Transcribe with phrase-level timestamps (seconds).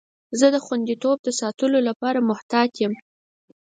[0.39, 2.93] زه د خوندیتوب د ساتلو لپاره محتاط یم.